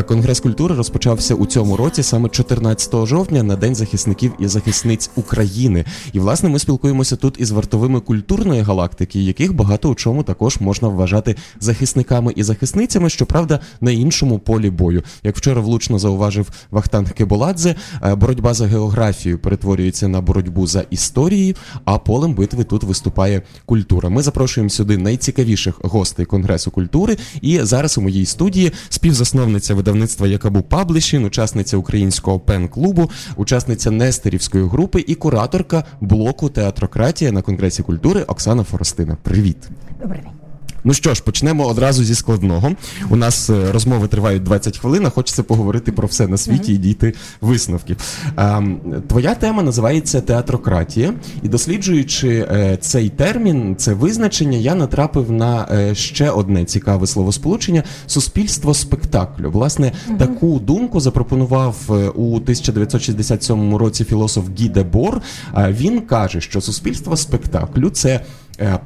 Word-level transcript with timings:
Конгрес 0.00 0.40
культури 0.40 0.74
розпочався 0.74 1.34
у 1.34 1.46
цьому 1.46 1.76
році, 1.76 2.02
саме 2.02 2.28
14 2.28 3.06
жовтня, 3.06 3.42
на 3.42 3.56
день 3.56 3.74
захисників 3.74 4.32
і 4.38 4.46
захисниць 4.46 5.10
України. 5.16 5.84
І 6.12 6.18
власне 6.18 6.48
ми 6.48 6.58
спілкуємося 6.58 7.16
тут 7.16 7.36
із 7.38 7.50
вартовими 7.50 8.00
культурної 8.00 8.62
галактики, 8.62 9.22
яких 9.22 9.54
багато 9.54 9.88
у 9.90 9.94
чому 9.94 10.22
також 10.22 10.60
можна 10.60 10.88
вважати 10.88 11.36
захисниками 11.60 12.32
і 12.36 12.42
захисницями, 12.42 13.10
щоправда, 13.10 13.60
на 13.80 13.90
іншому 13.90 14.38
полі 14.38 14.70
бою. 14.70 15.02
Як 15.22 15.36
вчора 15.36 15.60
влучно 15.60 15.98
зауважив 15.98 16.50
Вахтанг 16.70 17.12
Кеболадзе, 17.12 17.74
боротьба 18.16 18.54
за 18.54 18.66
географію 18.66 19.38
перетворюється 19.38 20.08
на 20.08 20.20
боротьбу 20.20 20.66
за 20.66 20.84
історії, 20.90 21.56
а 21.84 21.98
полем 21.98 22.34
битви 22.34 22.64
тут 22.64 22.84
виступає 22.84 23.42
культура. 23.66 24.08
Ми 24.08 24.22
запрошуємо 24.22 24.70
сюди 24.70 24.98
найцікавіших 24.98 25.74
гостей 25.82 26.26
Конгресу 26.26 26.70
культури. 26.70 27.16
І 27.40 27.60
зараз 27.62 27.98
у 27.98 28.00
моїй 28.00 28.26
студії 28.26 28.72
співзасновниця 28.88 29.81
видавництва 29.82 30.26
Якабу 30.26 30.62
Паблішін, 30.62 31.24
учасниця 31.24 31.76
українського 31.76 32.40
пен-клубу, 32.40 33.10
учасниця 33.36 33.90
Нестерівської 33.90 34.68
групи 34.68 35.04
і 35.06 35.14
кураторка 35.14 35.84
блоку 36.00 36.48
Театрократія 36.48 37.32
на 37.32 37.42
Конгресі 37.42 37.82
культури 37.82 38.22
Оксана 38.22 38.64
Форостина. 38.64 39.16
Привіт, 39.22 39.56
добрий 40.02 40.20
день. 40.20 40.41
Ну 40.84 40.94
що 40.94 41.14
ж, 41.14 41.22
почнемо 41.22 41.66
одразу 41.66 42.04
зі 42.04 42.14
складного. 42.14 42.72
У 43.10 43.16
нас 43.16 43.50
е, 43.50 43.72
розмови 43.72 44.08
тривають 44.08 44.42
20 44.42 44.78
хвилин. 44.78 45.06
а 45.06 45.10
Хочеться 45.10 45.42
поговорити 45.42 45.92
про 45.92 46.08
все 46.08 46.26
на 46.26 46.36
світі 46.36 46.74
і 46.74 46.78
дійти 46.78 47.14
висновків. 47.40 47.96
Ем, 48.36 48.80
твоя 49.08 49.34
тема 49.34 49.62
називається 49.62 50.20
театрократія, 50.20 51.14
і 51.42 51.48
досліджуючи 51.48 52.28
е, 52.28 52.78
цей 52.80 53.08
термін, 53.08 53.76
це 53.78 53.94
визначення, 53.94 54.58
я 54.58 54.74
натрапив 54.74 55.32
на 55.32 55.68
е, 55.72 55.94
ще 55.94 56.30
одне 56.30 56.64
цікаве 56.64 57.06
словосполучення 57.06 57.82
суспільство 58.06 58.74
спектаклю. 58.74 59.50
Власне, 59.50 59.92
таку 60.18 60.58
думку 60.58 61.00
запропонував 61.00 61.76
у 62.14 62.36
1967 62.36 63.76
році 63.76 64.04
філософ 64.04 64.44
Гі 64.58 64.68
Дебор. 64.68 65.20
Він 65.56 66.00
каже, 66.00 66.40
що 66.40 66.60
суспільство 66.60 67.16
спектаклю 67.16 67.90
це 67.90 68.20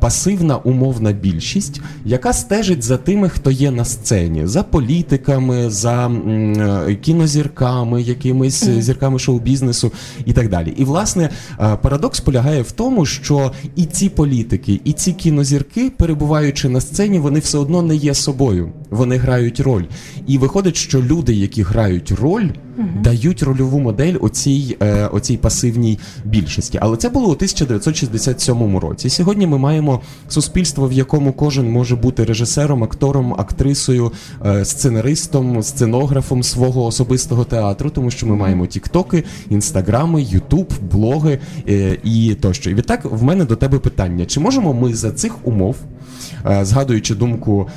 пасивна 0.00 0.56
умовна 0.56 1.12
більшість, 1.12 1.80
яка 2.04 2.32
стежить 2.32 2.82
за 2.82 2.96
тими, 2.96 3.28
хто 3.28 3.50
є 3.50 3.70
на 3.70 3.84
сцені, 3.84 4.46
за 4.46 4.62
політиками, 4.62 5.70
за 5.70 6.08
е, 6.08 6.94
кінозірками, 6.94 8.02
якимись 8.02 8.64
зірками 8.64 9.18
шоу-бізнесу 9.18 9.92
і 10.24 10.32
так 10.32 10.48
далі. 10.48 10.74
І 10.76 10.84
власне 10.84 11.30
е, 11.60 11.76
парадокс 11.82 12.20
полягає 12.20 12.62
в 12.62 12.72
тому, 12.72 13.06
що 13.06 13.52
і 13.76 13.84
ці 13.84 14.08
політики, 14.08 14.80
і 14.84 14.92
ці 14.92 15.12
кінозірки, 15.12 15.92
перебуваючи 15.96 16.68
на 16.68 16.80
сцені, 16.80 17.18
вони 17.18 17.40
все 17.40 17.58
одно 17.58 17.82
не 17.82 17.96
є 17.96 18.14
собою. 18.14 18.72
Вони 18.90 19.16
грають 19.16 19.60
роль. 19.60 19.84
І 20.26 20.38
виходить, 20.38 20.76
що 20.76 21.02
люди, 21.02 21.34
які 21.34 21.62
грають 21.62 22.12
роль, 22.12 22.48
угу. 22.78 22.88
дають 23.02 23.42
рольову 23.42 23.78
модель 23.80 24.14
оцій, 24.20 24.76
оцій 25.12 25.36
пасивній 25.36 25.98
більшості. 26.24 26.78
Але 26.82 26.96
це 26.96 27.08
було 27.08 27.28
у 27.28 27.32
1967 27.32 28.78
році. 28.78 29.10
Сьогодні 29.10 29.46
ми 29.46 29.58
маємо 29.58 30.00
суспільство, 30.28 30.88
в 30.88 30.92
якому 30.92 31.32
кожен 31.32 31.70
може 31.70 31.96
бути 31.96 32.24
режисером, 32.24 32.84
актором, 32.84 33.34
актрисою, 33.38 34.12
е, 34.46 34.64
сценаристом, 34.64 35.62
сценографом 35.62 36.42
свого 36.42 36.84
особистого 36.84 37.44
театру, 37.44 37.90
тому 37.90 38.10
що 38.10 38.26
ми 38.26 38.36
маємо 38.36 38.66
тіктоки, 38.66 39.24
інстаграми, 39.50 40.22
ютуб, 40.22 40.72
блоги 40.92 41.38
е, 41.68 41.98
і 42.04 42.36
тощо. 42.40 42.70
І 42.70 42.74
відтак 42.74 43.04
в 43.04 43.22
мене 43.22 43.44
до 43.44 43.56
тебе 43.56 43.78
питання: 43.78 44.26
чи 44.26 44.40
можемо 44.40 44.74
ми 44.74 44.94
за 44.94 45.10
цих 45.10 45.46
умов? 45.46 45.76
Е, 46.46 46.64
згадуючи 46.64 47.14
думку 47.14 47.68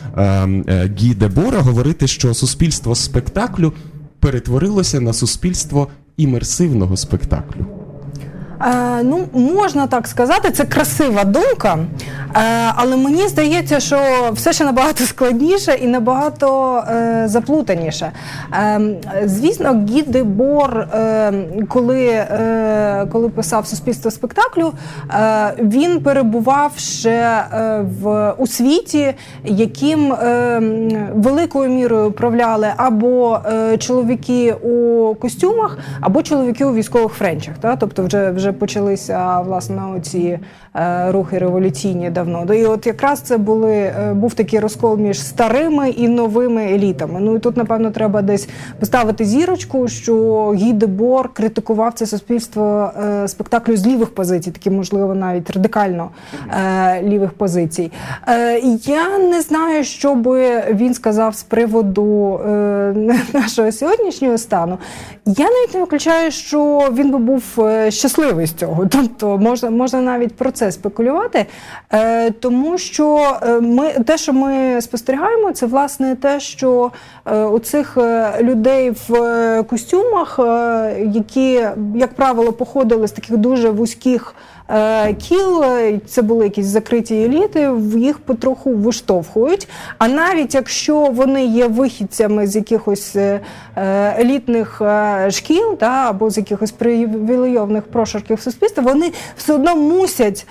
Гі 0.99 1.13
Дебора, 1.13 1.59
говорити, 1.59 2.07
що 2.07 2.33
суспільство 2.33 2.95
спектаклю 2.95 3.73
перетворилося 4.19 4.99
на 4.99 5.13
суспільство 5.13 5.87
імерсивного 6.17 6.97
спектаклю. 6.97 7.65
Е, 8.61 9.03
ну, 9.03 9.27
можна 9.33 9.87
так 9.87 10.07
сказати, 10.07 10.51
це 10.51 10.65
красива 10.65 11.23
думка, 11.23 11.79
але 12.75 12.97
мені 12.97 13.27
здається, 13.27 13.79
що 13.79 13.99
все 14.31 14.53
ще 14.53 14.65
набагато 14.65 15.03
складніше 15.03 15.71
і 15.71 15.87
набагато 15.87 16.77
е, 16.77 17.23
заплутаніше. 17.27 18.11
Е, 18.53 18.81
звісно, 19.25 19.85
Гі 19.89 20.23
Бор, 20.23 20.79
е, 20.79 21.33
коли 21.67 22.05
е, 22.05 23.07
коли 23.11 23.29
писав 23.29 23.67
суспільство 23.67 24.11
спектаклю, 24.11 24.73
е, 25.11 25.53
він 25.59 26.01
перебував 26.01 26.71
ще 26.77 27.09
е, 27.09 27.85
в 28.01 28.33
у 28.37 28.47
світі, 28.47 29.13
яким 29.45 30.13
е, 30.13 30.61
великою 31.15 31.69
мірою 31.69 32.07
управляли 32.07 32.67
або 32.77 33.39
е, 33.45 33.77
чоловіки 33.77 34.53
у 34.53 35.15
костюмах, 35.15 35.77
або 36.01 36.23
чоловіки 36.23 36.65
у 36.65 36.73
військових 36.73 37.13
френчах. 37.13 37.53
Тобто, 37.79 38.03
вже 38.03 38.31
вже 38.31 38.51
почалися 38.51 39.39
власне 39.39 39.81
ці 40.01 40.39
е, 40.75 41.11
рухи 41.11 41.37
революційні 41.37 42.09
давно. 42.19 42.53
І 42.53 42.65
от 42.65 42.87
якраз 42.87 43.19
це 43.19 43.37
були 43.37 43.73
е, 43.73 44.13
був 44.13 44.33
такий 44.33 44.59
розкол 44.59 44.97
між 44.97 45.21
старими 45.21 45.89
і 45.89 46.07
новими 46.07 46.63
елітами. 46.63 47.19
Ну 47.19 47.35
і 47.35 47.39
тут, 47.39 47.57
напевно, 47.57 47.91
треба 47.91 48.21
десь 48.21 48.49
поставити 48.79 49.25
зірочку, 49.25 49.87
що 49.87 50.15
Гі 50.55 50.73
Дебор 50.73 51.33
критикував 51.33 51.93
це 51.93 52.05
суспільство 52.05 52.91
е, 53.03 53.27
спектаклю 53.27 53.77
з 53.77 53.87
лівих 53.87 54.09
позицій, 54.15 54.51
такі 54.51 54.69
можливо 54.69 55.15
навіть 55.15 55.49
радикально 55.51 56.09
лівих 57.03 57.31
позицій. 57.31 57.91
Я 58.85 59.19
не 59.19 59.41
знаю, 59.41 59.83
що 59.83 60.15
би 60.15 60.63
він 60.71 60.93
сказав 60.93 61.35
з 61.35 61.43
приводу 61.43 62.39
нашого 63.33 63.71
сьогоднішнього 63.71 64.37
стану. 64.37 64.77
Я 65.25 65.45
навіть 65.45 65.73
не 65.73 65.79
виключаю, 65.79 66.31
що 66.31 66.89
він 66.93 67.11
би 67.11 67.17
був 67.17 67.43
щасливий 67.89 68.45
з 68.45 68.53
цього. 68.53 68.87
Тобто 68.87 69.37
можна 69.37 69.69
можна 69.69 70.01
навіть 70.01 70.35
про 70.35 70.51
це 70.51 70.71
спекулювати, 70.71 71.45
е, 71.93 72.08
тому 72.39 72.77
що 72.77 73.37
е, 73.41 73.59
ми 73.61 73.89
те, 73.89 74.17
що 74.17 74.33
ми 74.33 74.81
спостерігаємо, 74.81 75.51
це 75.51 75.65
власне 75.65 76.15
те, 76.15 76.39
що 76.39 76.91
е, 77.25 77.45
у 77.45 77.59
цих 77.59 77.97
е, 77.97 78.33
людей 78.41 78.91
в 78.91 79.15
е, 79.15 79.63
костюмах, 79.63 80.39
е, 80.39 81.07
які, 81.13 81.67
як 81.95 82.13
правило, 82.15 82.53
походили 82.53 83.07
з 83.07 83.11
таких 83.11 83.37
дуже 83.37 83.69
вузьких. 83.69 84.35
Е, 84.71 85.13
кіл, 85.13 85.63
е, 85.63 85.99
це 86.07 86.21
були 86.21 86.43
якісь 86.43 86.65
закриті 86.65 87.23
еліти, 87.23 87.71
їх 87.97 88.19
потроху 88.19 88.75
виштовхують. 88.75 89.67
А 89.97 90.07
навіть 90.07 90.55
якщо 90.55 90.99
вони 90.99 91.45
є 91.45 91.67
вихідцями 91.67 92.47
з 92.47 92.55
якихось 92.55 93.15
е, 93.15 93.39
елітних 94.19 94.81
шкіл 95.29 95.77
та, 95.77 96.09
або 96.09 96.29
з 96.29 96.37
якихось 96.37 96.71
привілейованих 96.71 97.83
прошарків 97.83 98.41
суспільства, 98.41 98.83
вони 98.83 99.11
все 99.37 99.53
одно 99.53 99.75
мусять 99.75 100.47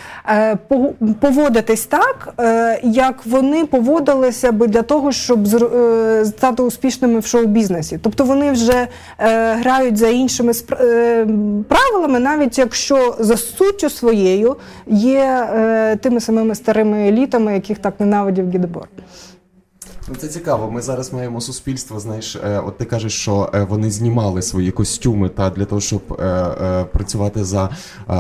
поводитись 1.20 1.86
так, 1.86 2.34
як 2.82 3.26
вони 3.26 3.64
поводилися 3.64 4.52
би 4.52 4.66
для 4.66 4.82
того, 4.82 5.12
щоб 5.12 5.48
стати 6.24 6.62
успішними 6.62 7.18
в 7.18 7.26
шоу-бізнесі. 7.26 7.98
Тобто 8.02 8.24
вони 8.24 8.52
вже 8.52 8.86
грають 9.60 9.96
за 9.96 10.08
іншими 10.08 10.52
правилами, 11.68 12.18
навіть 12.18 12.58
якщо 12.58 13.16
за 13.18 13.36
суттю 13.36 13.90
своєю 13.90 14.07
своєю 14.08 14.56
є 14.86 15.48
е, 15.54 15.96
тими 15.96 16.20
самими 16.20 16.54
старими 16.54 17.08
елітами, 17.08 17.54
яких 17.54 17.78
так 17.78 18.00
ненавидів 18.00 18.50
Гідебор. 18.50 18.88
Ну, 20.10 20.14
це 20.18 20.28
цікаво. 20.28 20.70
Ми 20.70 20.82
зараз 20.82 21.12
маємо 21.12 21.40
суспільство. 21.40 22.00
Знаєш, 22.00 22.36
е, 22.36 22.62
от 22.66 22.78
ти 22.78 22.84
кажеш, 22.84 23.12
що 23.12 23.50
е, 23.54 23.66
вони 23.70 23.90
знімали 23.90 24.42
свої 24.42 24.70
костюми 24.70 25.28
та 25.28 25.50
для 25.50 25.64
того, 25.64 25.80
щоб 25.80 26.02
е, 26.20 26.84
працювати 26.92 27.44
за 27.44 27.70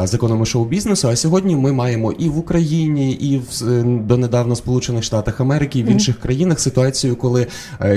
законами 0.04 0.46
шоу-бізнесу. 0.46 1.08
А 1.08 1.16
сьогодні 1.16 1.56
ми 1.56 1.72
маємо 1.72 2.12
і 2.12 2.28
в 2.28 2.38
Україні, 2.38 3.12
і 3.12 3.38
в 3.38 3.82
донедавна 3.84 4.56
Сполучених 4.56 5.04
Штатах 5.04 5.40
Америки, 5.40 5.78
і 5.78 5.82
в 5.82 5.86
інших 5.86 6.16
mm-hmm. 6.16 6.22
країнах 6.22 6.60
ситуацію, 6.60 7.16
коли 7.16 7.46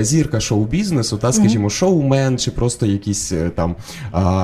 зірка 0.00 0.40
шоу-бізнесу, 0.40 1.18
та 1.18 1.32
скажімо, 1.32 1.70
шоумен 1.70 2.38
чи 2.38 2.50
просто 2.50 2.86
якийсь 2.86 3.32
там 3.54 3.76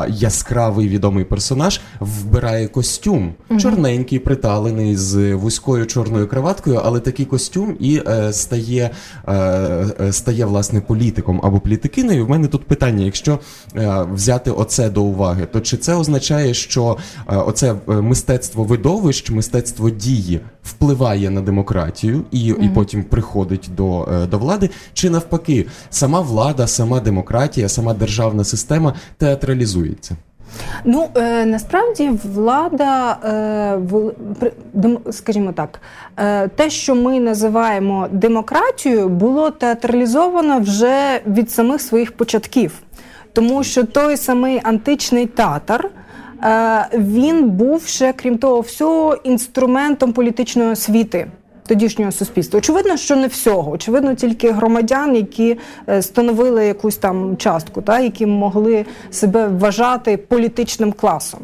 яскравий 0.08 0.88
відомий 0.88 1.24
персонаж 1.24 1.80
вбирає 2.00 2.68
костюм, 2.68 3.34
mm-hmm. 3.50 3.60
чорненький, 3.60 4.18
приталений 4.18 4.96
з 4.96 5.34
вузькою 5.34 5.86
чорною 5.86 6.28
краваткою, 6.28 6.80
але 6.84 7.00
такий 7.00 7.26
костюм 7.26 7.76
і 7.80 8.02
стає. 8.30 8.90
Е, 9.28 9.37
е, 9.37 9.37
стає 10.10 10.44
власне 10.44 10.80
політиком 10.80 11.40
або 11.42 11.60
політикиною. 11.60 12.26
В 12.26 12.30
мене 12.30 12.48
тут 12.48 12.64
питання: 12.64 13.04
якщо 13.04 13.38
е, 13.76 14.06
взяти 14.12 14.50
оце 14.50 14.90
до 14.90 15.02
уваги, 15.02 15.46
то 15.52 15.60
чи 15.60 15.76
це 15.76 15.94
означає, 15.94 16.54
що 16.54 16.96
оце 17.26 17.74
мистецтво 17.86 18.64
видовищ, 18.64 19.30
мистецтво 19.30 19.90
дії 19.90 20.40
впливає 20.62 21.30
на 21.30 21.40
демократію 21.40 22.24
і 22.30 22.52
mm-hmm. 22.52 22.64
і 22.64 22.68
потім 22.68 23.04
приходить 23.04 23.70
до, 23.76 24.08
до 24.30 24.38
влади, 24.38 24.70
чи 24.92 25.10
навпаки, 25.10 25.66
сама 25.90 26.20
влада, 26.20 26.66
сама 26.66 27.00
демократія, 27.00 27.68
сама 27.68 27.94
державна 27.94 28.44
система 28.44 28.94
театралізується? 29.16 30.16
Ну 30.84 31.08
е, 31.16 31.46
насправді 31.46 32.10
влада, 32.24 33.18
е, 33.24 35.12
скажімо 35.12 35.52
так, 35.52 35.80
е, 36.16 36.48
те, 36.48 36.70
що 36.70 36.94
ми 36.94 37.20
називаємо 37.20 38.08
демократією, 38.12 39.08
було 39.08 39.50
театралізовано 39.50 40.60
вже 40.60 41.20
від 41.26 41.50
самих 41.50 41.80
своїх 41.80 42.12
початків, 42.12 42.72
тому 43.32 43.64
що 43.64 43.84
той 43.84 44.16
самий 44.16 44.60
античний 44.62 45.26
татар. 45.26 45.90
Він 46.92 47.50
був 47.50 47.86
ще, 47.86 48.12
крім 48.12 48.38
того, 48.38 48.60
всього 48.60 49.14
інструментом 49.14 50.12
політичної 50.12 50.70
освіти 50.70 51.26
тодішнього 51.68 52.12
суспільства. 52.12 52.58
Очевидно, 52.58 52.96
що 52.96 53.16
не 53.16 53.26
всього. 53.26 53.70
Очевидно, 53.70 54.14
тільки 54.14 54.50
громадян, 54.50 55.16
які 55.16 55.58
е, 55.88 56.02
становили 56.02 56.66
якусь 56.66 56.96
там 56.96 57.36
частку, 57.36 57.82
та 57.82 58.00
які 58.00 58.26
могли 58.26 58.86
себе 59.10 59.48
вважати 59.48 60.16
політичним 60.16 60.92
класом. 60.92 61.40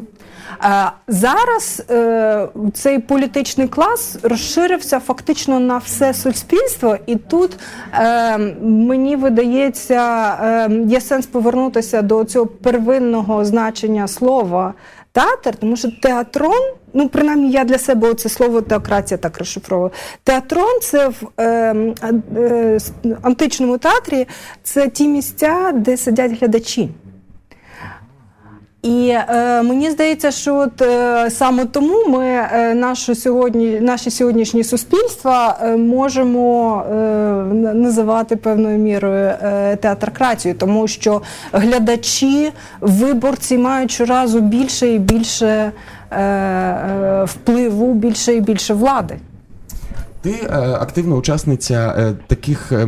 Зараз 1.07 1.83
е, 1.89 2.47
цей 2.73 2.99
політичний 2.99 3.67
клас 3.67 4.17
розширився 4.23 4.99
фактично 4.99 5.59
на 5.59 5.77
все 5.77 6.13
суспільство, 6.13 6.97
і 7.05 7.15
тут 7.15 7.59
е, 7.93 8.37
мені 8.61 9.15
видається, 9.15 10.67
є 10.87 11.01
сенс 11.01 11.25
повернутися 11.25 12.01
до 12.01 12.23
цього 12.23 12.45
первинного 12.45 13.45
значення 13.45 14.07
слова 14.07 14.73
театр, 15.11 15.55
тому 15.59 15.75
що 15.75 15.91
театрон, 16.01 16.63
ну 16.95 17.09
принаймні 17.09 17.51
я 17.51 17.63
для 17.63 17.77
себе 17.77 18.13
це 18.13 18.29
слово 18.29 18.61
теократія 18.61 19.17
так 19.17 19.37
розшифровую. 19.37 19.91
Театрон 20.23 20.79
це 20.81 21.07
в 21.07 21.27
е, 21.37 21.45
е, 22.35 22.79
античному 23.21 23.77
театрі 23.77 24.27
це 24.63 24.87
ті 24.87 25.07
місця, 25.07 25.71
де 25.75 25.97
сидять 25.97 26.39
глядачі. 26.39 26.89
І 28.85 29.09
е, 29.09 29.61
мені 29.63 29.91
здається, 29.91 30.31
що 30.31 30.55
от 30.55 30.81
е, 30.81 31.29
саме 31.29 31.65
тому 31.65 32.07
ми 32.07 32.25
е, 32.25 32.73
нашу 32.73 33.15
сьогодні, 33.15 33.79
наші 33.79 34.11
сьогоднішні 34.11 34.63
суспільства 34.63 35.57
е, 35.61 35.77
можемо 35.77 36.83
е, 36.91 36.95
називати 37.73 38.35
певною 38.35 38.77
мірою 38.77 39.33
е, 39.41 39.75
театрократією, 39.75 40.59
тому 40.59 40.87
що 40.87 41.21
глядачі, 41.53 42.51
виборці 42.81 43.57
мають 43.57 43.91
щоразу 43.91 44.39
більше 44.39 44.87
і 44.87 44.99
більше 44.99 45.71
впливу, 47.23 47.93
більше 47.93 48.33
і 48.33 48.41
більше 48.41 48.73
влади. 48.73 49.15
Ти 50.25 50.31
е, 50.31 50.47
активна 50.57 51.15
учасниця 51.15 51.95
е, 51.97 52.13
таких, 52.27 52.71
е, 52.71 52.87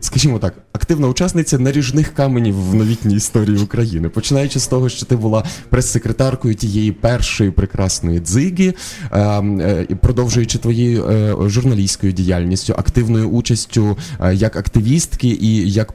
скажімо 0.00 0.38
так, 0.38 0.54
активна 0.72 1.08
учасниця 1.08 1.58
наріжних 1.58 2.14
каменів 2.14 2.70
в 2.70 2.74
новітній 2.74 3.14
історії 3.14 3.58
України, 3.58 4.08
починаючи 4.08 4.60
з 4.60 4.66
того, 4.66 4.88
що 4.88 5.06
ти 5.06 5.16
була 5.16 5.44
прес-секретаркою 5.68 6.54
тієї 6.54 6.92
першої 6.92 7.50
прекрасної 7.50 8.18
дзиги, 8.18 8.74
е, 9.12 9.20
е, 9.20 9.86
продовжуючи 10.00 10.58
твоєю 10.58 11.04
журналістською 11.46 12.12
діяльністю, 12.12 12.74
активною 12.76 13.28
участю 13.28 13.96
як 14.32 14.56
активістки 14.56 15.28
і 15.28 15.70
як 15.70 15.92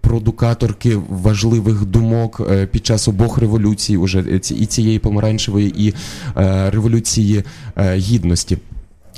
продукаторки 0.00 0.98
важливих 1.08 1.84
думок 1.84 2.50
під 2.70 2.86
час 2.86 3.08
обох 3.08 3.38
революцій, 3.38 3.96
уже 3.96 4.24
і 4.50 4.66
цієї 4.66 4.98
помаранчевої, 4.98 5.86
і 5.86 5.94
революції 6.70 7.44
гідності. 7.78 8.58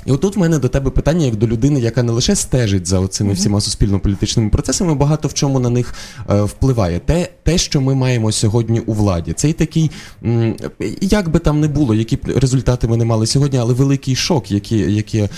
І 0.07 0.11
отут 0.11 0.35
в 0.35 0.39
мене 0.39 0.59
до 0.59 0.67
тебе 0.67 0.91
питання, 0.91 1.25
як 1.25 1.35
до 1.35 1.47
людини, 1.47 1.79
яка 1.79 2.03
не 2.03 2.11
лише 2.11 2.35
стежить 2.35 2.87
за 2.87 3.07
цими 3.07 3.33
всіма 3.33 3.61
суспільно-політичними 3.61 4.49
процесами, 4.49 4.95
багато 4.95 5.27
в 5.27 5.33
чому 5.33 5.59
на 5.59 5.69
них 5.69 5.93
е, 6.29 6.41
впливає. 6.41 6.99
Те, 6.99 7.29
те, 7.43 7.57
що 7.57 7.81
ми 7.81 7.95
маємо 7.95 8.31
сьогодні 8.31 8.79
у 8.79 8.93
владі, 8.93 9.33
цей 9.33 9.53
такий, 9.53 9.91
м, 10.23 10.55
як 11.01 11.29
би 11.29 11.39
там 11.39 11.59
не 11.59 11.67
було, 11.67 11.95
які 11.95 12.15
б 12.15 12.19
результати 12.35 12.87
ми 12.87 12.97
не 12.97 13.05
мали 13.05 13.27
сьогодні, 13.27 13.59
але 13.59 13.73
великий 13.73 14.15
шок, 14.15 14.51
який 14.51 14.95
який 14.95 15.21
е, 15.21 15.29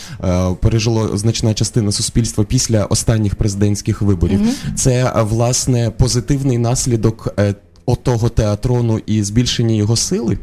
пережило 0.62 1.18
значна 1.18 1.54
частина 1.54 1.92
суспільства 1.92 2.44
після 2.44 2.86
останніх 2.86 3.36
президентських 3.36 4.02
виборів. 4.02 4.42
Mm-hmm. 4.42 4.74
Це 4.76 5.14
власне 5.22 5.92
позитивний 5.98 6.58
наслідок 6.58 7.34
е, 7.40 7.56
отого 7.86 8.30
театрону 8.30 9.00
і 9.06 9.24
збільшення 9.24 9.76
його 9.76 9.96
сили. 9.96 10.38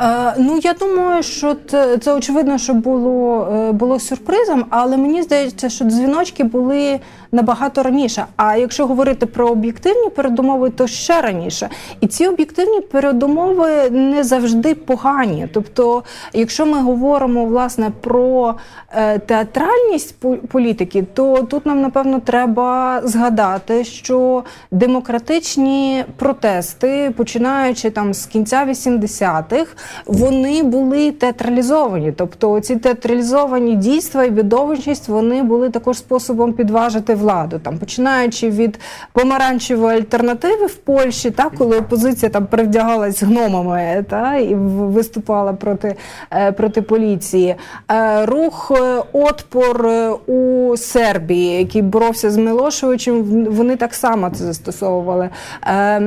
Е, 0.00 0.34
ну 0.38 0.60
я 0.62 0.72
думаю, 0.72 1.22
що 1.22 1.56
це, 1.70 1.98
це 1.98 2.14
очевидно, 2.14 2.58
що 2.58 2.74
було 2.74 3.48
е, 3.52 3.72
було 3.72 4.00
сюрпризом, 4.00 4.64
але 4.70 4.96
мені 4.96 5.22
здається, 5.22 5.68
що 5.68 5.84
дзвіночки 5.84 6.44
були 6.44 7.00
набагато 7.32 7.82
раніше. 7.82 8.26
А 8.36 8.56
якщо 8.56 8.86
говорити 8.86 9.26
про 9.26 9.48
об'єктивні 9.48 10.10
передумови, 10.10 10.70
то 10.70 10.86
ще 10.86 11.20
раніше. 11.20 11.68
І 12.00 12.06
ці 12.06 12.26
об'єктивні 12.26 12.80
передумови 12.80 13.90
не 13.90 14.24
завжди 14.24 14.74
погані. 14.74 15.48
Тобто, 15.52 16.02
якщо 16.32 16.66
ми 16.66 16.82
говоримо 16.82 17.44
власне 17.44 17.90
про 18.00 18.54
е, 18.90 19.18
театральність 19.18 20.14
політики, 20.48 21.04
то 21.14 21.42
тут 21.42 21.66
нам 21.66 21.80
напевно 21.80 22.20
треба 22.20 23.00
згадати, 23.04 23.84
що 23.84 24.44
демократичні 24.70 26.04
протести, 26.16 27.12
починаючи 27.16 27.90
там 27.90 28.14
з 28.14 28.26
кінця 28.26 28.66
80-х, 28.68 29.66
вони 30.06 30.62
були 30.62 31.12
театралізовані. 31.12 32.12
Тобто 32.12 32.60
ці 32.60 32.76
театралізовані 32.76 33.74
дійства 33.74 34.24
і 34.24 34.30
відовищність 34.30 35.08
вони 35.08 35.42
були 35.42 35.70
також 35.70 35.98
способом 35.98 36.52
підважити 36.52 37.14
владу, 37.14 37.58
там 37.58 37.78
починаючи 37.78 38.50
від 38.50 38.80
помаранчевої 39.12 39.98
альтернативи 39.98 40.66
в 40.66 40.74
Польщі, 40.74 41.30
та 41.30 41.50
коли 41.58 41.78
опозиція 41.78 42.30
там 42.30 42.46
перевдягалась 42.46 43.22
гномами 43.22 44.04
та 44.10 44.34
і 44.34 44.54
виступала 44.54 45.52
проти 45.52 45.94
е, 46.32 46.52
проти 46.52 46.82
поліції. 46.82 47.54
Е, 47.90 48.26
рух 48.26 48.72
е, 48.76 49.02
отпор 49.12 49.88
у 50.26 50.74
Сербії, 50.76 51.58
який 51.58 51.82
боровся 51.82 52.30
з 52.30 52.36
Милошевичем, 52.36 53.44
вони 53.44 53.76
так 53.76 53.94
само 53.94 54.30
це 54.30 54.44
застосовували. 54.44 55.28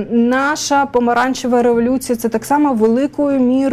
Наша 0.10 0.86
помаранчева 0.86 1.64
революція 1.64 2.16
це 2.16 2.30
так 2.30 2.46
само 2.46 2.74
великою 2.74 3.40
мірою 3.40 3.69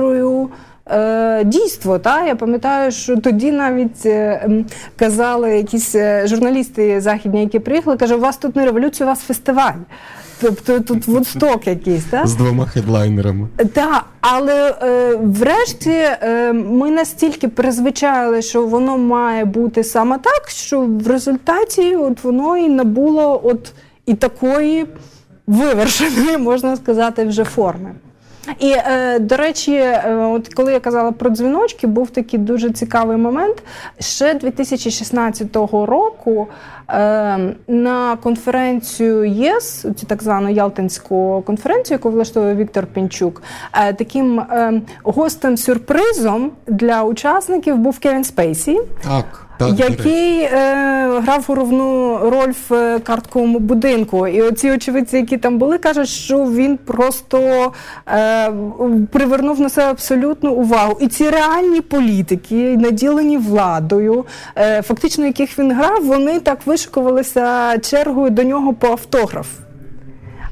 е, 0.90 1.44
дійство. 1.44 1.98
Та? 1.98 2.26
Я 2.26 2.36
пам'ятаю, 2.36 2.92
що 2.92 3.16
тоді 3.16 3.52
навіть 3.52 4.06
е, 4.06 4.48
казали 4.96 5.56
якісь 5.56 5.94
е, 5.94 6.26
журналісти 6.26 7.00
західні, 7.00 7.40
які 7.40 7.58
приїхали, 7.58 7.96
каже, 7.96 8.14
у 8.14 8.20
вас 8.20 8.36
тут 8.36 8.56
не 8.56 8.64
революція, 8.64 9.06
у 9.06 9.10
вас 9.10 9.20
фестиваль. 9.20 9.78
Тобто 10.40 10.80
тут 10.80 11.06
вудсток 11.06 11.66
якийсь, 11.66 12.04
так? 12.04 12.26
З 12.26 12.34
двома 12.34 12.66
хедлайнерами. 12.66 13.48
Так, 13.72 14.04
але 14.20 14.74
е, 14.82 15.16
врешті 15.16 15.90
е, 15.90 16.52
ми 16.52 16.90
настільки 16.90 17.48
призвичайли, 17.48 18.42
що 18.42 18.66
воно 18.66 18.98
має 18.98 19.44
бути 19.44 19.84
саме 19.84 20.18
так, 20.18 20.48
що 20.48 20.80
в 20.80 21.06
результаті 21.06 21.96
от 21.96 22.24
воно 22.24 22.56
і 22.56 22.68
набуло 22.68 23.40
от 23.44 23.72
і 24.06 24.14
такої 24.14 24.86
вивершеної, 25.46 26.38
можна 26.38 26.76
сказати, 26.76 27.24
вже 27.24 27.44
форми. 27.44 27.92
І 28.58 28.70
е, 28.70 29.18
до 29.18 29.36
речі, 29.36 29.72
е, 29.72 30.14
от 30.14 30.54
коли 30.54 30.72
я 30.72 30.80
казала 30.80 31.12
про 31.12 31.30
дзвіночки, 31.30 31.86
був 31.86 32.10
такий 32.10 32.38
дуже 32.40 32.70
цікавий 32.70 33.16
момент. 33.16 33.62
Ще 34.00 34.34
2016 34.34 35.56
року 35.72 36.48
е, 36.88 37.38
на 37.68 38.16
конференцію 38.22 39.24
ЄС, 39.24 39.86
цю 39.96 40.06
так 40.06 40.22
звану 40.22 40.50
Ялтинську 40.50 41.42
конференцію, 41.46 41.94
яку 41.94 42.10
влаштовує 42.10 42.54
Віктор 42.54 42.86
Пінчук, 42.86 43.42
таким 43.96 44.42
гостем 45.02 45.56
сюрпризом 45.56 46.50
для 46.66 47.02
учасників 47.02 47.76
був 47.76 47.98
Кевін 47.98 48.24
Спейсі. 48.24 48.80
Так. 49.04 49.45
Так, 49.58 49.78
який 49.78 50.40
е, 50.40 50.50
грав 51.20 51.44
головну 51.48 52.18
роль 52.30 52.52
в 52.68 52.74
е, 52.74 52.98
картковому 52.98 53.58
будинку. 53.58 54.26
І 54.26 54.42
оці 54.42 54.70
очевидці, 54.70 55.16
які 55.16 55.36
там 55.36 55.58
були, 55.58 55.78
кажуть, 55.78 56.08
що 56.08 56.44
він 56.44 56.76
просто 56.76 57.72
е, 58.08 58.52
привернув 59.12 59.60
на 59.60 59.68
себе 59.68 59.90
абсолютну 59.90 60.52
увагу. 60.52 60.98
І 61.00 61.08
ці 61.08 61.30
реальні 61.30 61.80
політики, 61.80 62.76
наділені 62.76 63.38
владою, 63.38 64.24
е, 64.56 64.82
фактично 64.82 65.26
яких 65.26 65.58
він 65.58 65.72
грав, 65.72 66.04
вони 66.04 66.40
так 66.40 66.58
вишикувалися 66.66 67.78
чергою 67.78 68.30
до 68.30 68.42
нього 68.42 68.74
по 68.74 68.86
автограф. 68.86 69.46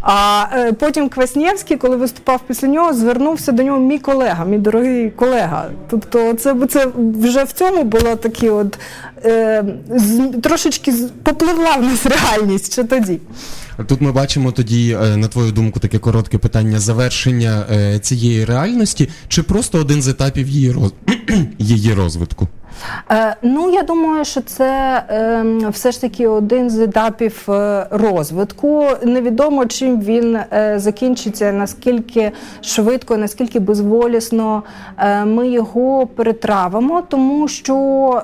А 0.07 0.47
е, 0.53 0.73
потім 0.73 1.09
Кваснєвський, 1.09 1.77
коли 1.77 1.97
виступав 1.97 2.41
після 2.47 2.69
нього, 2.69 2.95
звернувся 2.95 3.53
до 3.53 3.63
нього 3.63 3.79
мій 3.79 3.99
колега, 3.99 4.45
мій 4.45 4.59
дорогий 4.59 5.11
колега. 5.11 5.71
Тобто, 5.91 6.35
це 6.35 6.55
це 6.71 6.87
вже 7.21 7.45
в 7.45 7.53
цьому 7.53 7.85
було 7.85 8.17
такі, 8.17 8.49
от 8.49 8.79
е, 9.25 9.65
з, 9.97 10.41
трошечки 10.43 10.93
попливла 11.23 11.77
в 11.77 11.83
нас 11.83 12.07
реальність 12.07 12.73
ще 12.73 12.85
тоді. 12.85 13.19
Тут 13.87 14.01
ми 14.01 14.13
бачимо 14.13 14.53
тоді, 14.53 14.97
е, 15.03 15.17
на 15.17 15.29
твою 15.29 15.53
думку, 15.53 15.81
таке 15.81 15.99
коротке 15.99 16.39
питання 16.39 16.79
завершення 16.79 17.67
е, 17.71 17.99
цієї 17.99 18.45
реальності, 18.45 19.09
чи 19.29 19.43
просто 19.43 19.79
один 19.79 20.03
з 20.03 20.09
етапів 20.09 20.49
її 20.49 20.73
роз... 20.73 20.93
її 21.59 21.95
розвитку? 21.95 22.49
Е, 23.11 23.37
ну, 23.43 23.71
я 23.71 23.83
думаю, 23.83 24.25
що 24.25 24.40
це 24.40 25.02
е, 25.11 25.45
все 25.71 25.93
ж 25.93 26.00
таки 26.00 26.28
один 26.28 26.71
з 26.71 26.78
етапів 26.78 27.47
е, 27.49 27.87
розвитку. 27.90 28.87
Невідомо, 29.02 29.66
чим 29.66 30.00
він 30.00 30.37
е, 30.37 30.75
закінчиться, 30.78 31.52
наскільки 31.52 32.33
швидко, 32.61 33.16
наскільки 33.16 33.61
безволісно 33.61 34.62
ми 35.25 35.49
його 35.49 36.07
перетравимо, 36.07 37.02
тому 37.09 37.49
що 37.49 37.75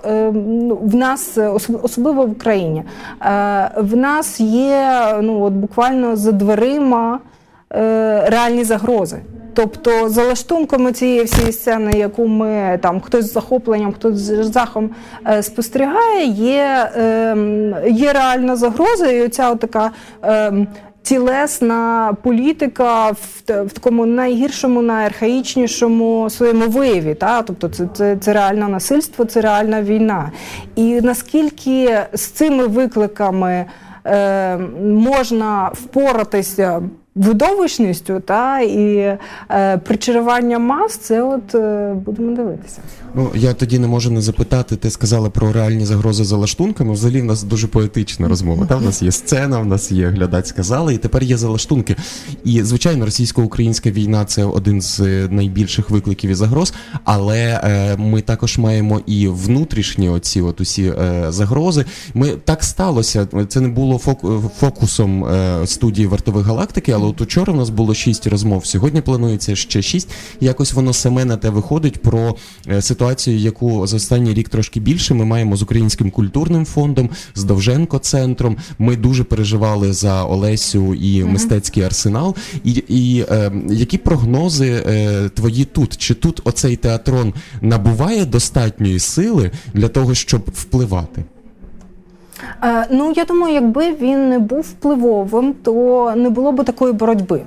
е, 0.05 0.33
ну, 0.47 0.79
в 0.83 0.95
нас, 0.95 1.39
особливо 1.83 2.27
в 2.27 2.31
Україні, 2.31 2.83
в 3.77 3.97
нас 3.97 4.41
є 4.41 5.07
ну, 5.23 5.43
от 5.43 5.53
буквально 5.53 6.17
за 6.17 6.33
дверима 6.33 7.19
реальні 8.27 8.65
загрози. 8.65 9.21
Тобто 9.55 10.09
за 10.09 10.25
лаштунками 10.25 10.93
цієї 10.93 11.25
всієї 11.25 11.53
сцени, 11.53 11.93
яку 11.99 12.27
ми 12.27 12.79
там 12.83 13.01
хтось 13.01 13.25
з 13.25 13.33
захопленням, 13.33 13.93
хтось 13.93 14.17
з 14.17 14.53
жахом 14.53 14.91
е, 15.29 15.43
спостерігає, 15.43 16.27
є 16.27 16.91
е, 16.97 17.37
є 17.91 18.13
реальна 18.13 18.57
загроза, 18.57 19.11
і 19.11 19.23
оця 19.23 19.55
така. 19.55 19.91
Е, 20.25 20.67
Тілесна 21.03 22.17
політика 22.23 23.11
в 23.11 23.17
в 23.47 23.73
такому 23.73 24.07
найгіршому, 24.07 24.83
найархаїчнішому 24.83 26.31
своєму 26.31 26.69
вияві, 26.69 27.15
та 27.15 27.43
тобто 27.43 27.69
це 27.69 27.89
це, 27.95 28.17
це 28.17 28.33
реальне 28.33 28.69
насильство, 28.69 29.25
це 29.25 29.41
реальна 29.41 29.83
війна. 29.83 30.31
І 30.77 31.01
наскільки 31.01 31.99
з 32.13 32.27
цими 32.27 32.67
викликами 32.67 33.65
е, 34.05 34.57
можна 34.83 35.71
впоратися 35.75 36.83
видовищністю 37.15 38.21
та 38.21 38.61
і 38.61 39.19
е, 39.51 39.79
причарування 39.79 40.59
мас, 40.59 40.97
це 40.97 41.23
от 41.23 41.55
е, 41.55 41.95
будемо 42.07 42.37
дивитися. 42.37 42.79
Ну 43.15 43.31
я 43.35 43.55
тоді 43.55 43.79
не 43.79 43.87
можу 43.87 44.11
не 44.11 44.21
запитати. 44.21 44.77
Ти 44.77 44.91
сказала 44.91 45.31
про 45.31 45.53
реальні 45.53 45.85
загрози 45.85 46.25
за 46.25 46.37
лаштунками. 46.37 46.93
Взагалі 46.93 47.21
в 47.21 47.25
нас 47.25 47.43
дуже 47.43 47.67
поетична 47.67 48.29
розмова. 48.29 48.67
Та 48.67 48.77
в 48.77 48.83
нас 48.83 49.03
є 49.03 49.13
сцена, 49.13 49.59
в 49.59 49.67
нас 49.67 49.93
є 49.93 50.09
глядацька 50.09 50.63
зала, 50.63 50.93
і 50.93 50.99
тепер 50.99 51.23
є 51.23 51.37
залаштунки. 51.37 51.97
І 52.45 52.63
звичайно, 52.63 53.05
російсько-українська 53.05 53.91
війна 53.91 54.25
це 54.25 54.45
один 54.45 54.81
з 54.81 55.01
е, 55.01 55.29
найбільших 55.31 55.91
викликів 55.91 56.31
і 56.31 56.35
загроз. 56.35 56.75
Але 57.05 57.61
е, 57.65 57.97
ми 57.97 58.21
також 58.21 58.59
маємо 58.59 59.01
і 59.07 59.29
внутрішні 59.29 60.09
оці 60.09 60.41
от 60.41 60.61
усі 60.61 60.85
е, 60.85 61.25
загрози. 61.29 61.85
Ми 62.15 62.29
так 62.31 62.65
сталося. 62.65 63.29
Це 63.49 63.61
не 63.61 63.69
було 63.69 63.99
фокусом 64.59 65.25
е, 65.25 65.67
студії 65.67 66.07
вартових 66.07 66.47
галактики, 66.47 66.93
але 67.01 67.11
от 67.11 67.21
учора 67.21 67.53
в 67.53 67.57
нас 67.57 67.71
було 67.71 67.95
шість 67.95 68.27
розмов. 68.27 68.67
Сьогодні 68.67 69.01
планується 69.01 69.57
ще 69.57 69.83
шість. 69.83 70.09
Якось 70.41 70.73
воно 70.73 70.93
саме 70.93 71.25
на 71.25 71.37
те 71.37 71.51
виходить 71.51 72.03
про 72.03 72.37
е, 72.69 72.83
ситуацію, 72.83 73.39
яку 73.39 73.87
за 73.87 73.97
останній 73.97 74.35
рік 74.35 74.49
трошки 74.49 74.81
більше 74.81 75.15
ми 75.15 75.25
маємо 75.25 75.57
з 75.57 75.63
українським 75.63 76.11
культурним 76.11 76.65
фондом, 76.65 77.11
з 77.35 77.45
Довженко 77.45 77.99
центром. 77.99 78.57
Ми 78.79 78.97
дуже 78.97 79.25
переживали 79.25 79.93
за 79.93 80.25
Олесю 80.25 80.95
і 80.95 81.25
мистецький 81.25 81.83
арсенал. 81.83 82.37
І 82.65 82.71
і 82.89 83.25
е, 83.31 83.53
які 83.71 83.99
прогнози 83.99 84.83
е, 84.87 85.29
твої 85.29 85.65
тут? 85.65 85.97
Чи 85.97 86.15
тут 86.15 86.41
оцей 86.45 86.77
театрон 86.77 87.35
набуває 87.61 88.25
достатньої 88.25 88.99
сили 88.99 89.51
для 89.75 89.89
того, 89.89 90.15
щоб 90.15 90.43
впливати? 90.55 91.25
Е, 92.63 92.87
ну, 92.91 93.13
я 93.17 93.25
думаю, 93.25 93.55
якби 93.55 93.93
він 93.93 94.29
не 94.29 94.39
був 94.39 94.61
впливовим, 94.61 95.55
то 95.63 96.13
не 96.17 96.31
було 96.31 96.53
б 96.53 96.65
такої 96.65 96.93
боротьби. 96.93 97.43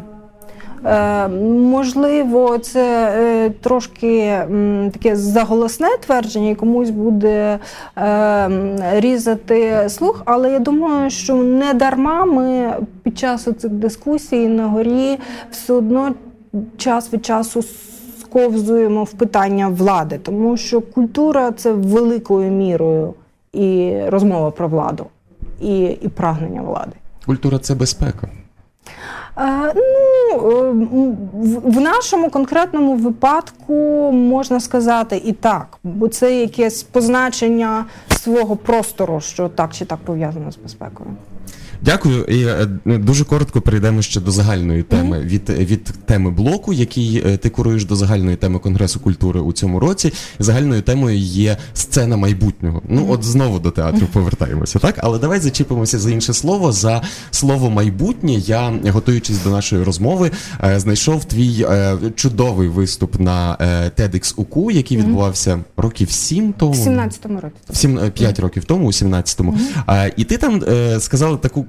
Е, 0.85 1.27
можливо, 1.27 2.57
це 2.57 3.13
е, 3.17 3.49
трошки 3.49 4.17
м, 4.17 4.91
таке 4.93 5.15
заголосне 5.15 5.87
твердження, 6.05 6.49
і 6.49 6.55
комусь 6.55 6.89
буде 6.89 7.59
е, 7.97 8.49
різати 8.93 9.85
слух, 9.89 10.21
але 10.25 10.51
я 10.51 10.59
думаю, 10.59 11.09
що 11.09 11.35
не 11.35 11.73
дарма 11.73 12.25
ми 12.25 12.73
під 13.03 13.17
час 13.17 13.43
цих 13.43 13.71
дискусій 13.71 14.47
на 14.47 14.67
горі 14.67 15.19
все 15.51 15.73
одно 15.73 16.13
час 16.77 17.13
від 17.13 17.25
часу 17.25 17.63
сковзуємо 18.21 19.03
в 19.03 19.13
питання 19.13 19.67
влади, 19.67 20.19
тому 20.23 20.57
що 20.57 20.81
культура 20.81 21.51
це 21.51 21.71
великою 21.71 22.51
мірою 22.51 23.13
і 23.53 23.99
розмова 24.07 24.51
про 24.51 24.67
владу, 24.67 25.05
і, 25.61 25.83
і 25.83 26.07
прагнення 26.07 26.61
влади. 26.61 26.91
Культура 27.25 27.59
це 27.59 27.75
безпека. 27.75 28.27
Е, 29.37 29.73
ну, 29.75 30.37
е, 30.39 31.69
В 31.69 31.79
нашому 31.81 32.29
конкретному 32.29 32.95
випадку 32.95 33.73
можна 34.11 34.59
сказати 34.59 35.21
і 35.25 35.31
так, 35.31 35.77
бо 35.83 36.07
це 36.07 36.35
якесь 36.35 36.83
позначення 36.83 37.85
свого 38.09 38.55
простору, 38.55 39.21
що 39.21 39.49
так 39.49 39.73
чи 39.73 39.85
так 39.85 39.99
пов'язано 39.99 40.51
з 40.51 40.57
безпекою. 40.57 41.09
Дякую. 41.85 42.23
І 42.23 42.45
е, 42.45 42.67
дуже 42.85 43.25
коротко 43.25 43.61
перейдемо 43.61 44.01
ще 44.01 44.21
до 44.21 44.31
загальної 44.31 44.83
теми 44.83 45.17
mm-hmm. 45.17 45.25
від 45.25 45.49
від 45.49 45.83
теми 45.83 46.31
блоку, 46.31 46.73
який 46.73 47.23
е, 47.25 47.37
ти 47.37 47.49
куруєш 47.49 47.85
до 47.85 47.95
загальної 47.95 48.35
теми 48.35 48.59
Конгресу 48.59 48.99
культури 48.99 49.39
у 49.39 49.53
цьому 49.53 49.79
році. 49.79 50.13
Загальною 50.39 50.81
темою 50.81 51.17
є 51.17 51.57
сцена 51.73 52.17
майбутнього. 52.17 52.81
Ну 52.89 53.01
mm-hmm. 53.01 53.11
от 53.11 53.23
знову 53.23 53.59
до 53.59 53.71
театру 53.71 54.07
повертаємося, 54.13 54.79
так? 54.79 54.95
Але 54.97 55.19
давай 55.19 55.39
зачіпимося 55.39 55.99
за 55.99 56.11
інше 56.11 56.33
слово. 56.33 56.71
За 56.71 57.01
слово 57.31 57.69
майбутнє 57.69 58.33
я, 58.33 58.73
готуючись 58.89 59.43
до 59.43 59.49
нашої 59.49 59.83
розмови, 59.83 60.31
е, 60.63 60.79
знайшов 60.79 61.25
твій 61.25 61.67
чудовий 62.15 62.67
виступ 62.67 63.19
на 63.19 63.57
TEDx 63.97 64.33
УКУ, 64.35 64.71
який 64.71 64.97
відбувався 64.97 65.59
років 65.77 66.11
сім 66.11 66.53
тому. 66.53 66.73
В 66.73 66.87
17-му 66.87 67.39
році. 67.41 68.11
П'ять 68.13 68.39
років 68.39 68.65
тому, 68.65 68.87
у 68.87 68.91
17-му. 68.91 69.57
І 70.17 70.23
ти 70.23 70.37
там 70.37 70.61
сказала 70.99 71.37
таку 71.37 71.65